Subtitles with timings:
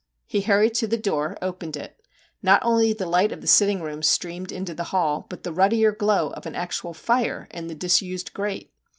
[0.25, 2.01] He hurried to the door, opened it;
[2.41, 5.91] not only the light of the sitting room streamed into the hall, but the ruddier
[5.91, 8.73] glow of an actual fire in the disused grate!